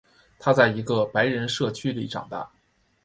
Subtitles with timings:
[0.39, 2.49] 他在一个白人社区里长大。